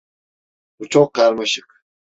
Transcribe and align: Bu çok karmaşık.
Bu 0.79 0.89
çok 0.89 1.13
karmaşık. 1.13 1.83